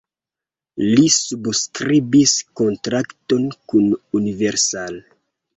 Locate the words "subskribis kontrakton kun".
1.15-3.89